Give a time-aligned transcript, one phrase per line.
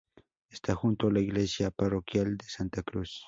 [0.49, 3.19] Está junto a la Iglesia Parroquial de Santa Cruz.